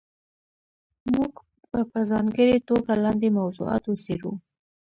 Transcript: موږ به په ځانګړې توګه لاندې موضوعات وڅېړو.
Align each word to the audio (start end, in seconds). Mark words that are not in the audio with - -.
موږ 1.13 1.33
به 1.71 1.81
په 1.91 1.99
ځانګړې 2.11 2.57
توګه 2.69 2.91
لاندې 3.03 3.29
موضوعات 3.39 3.83
وڅېړو. 3.85 4.33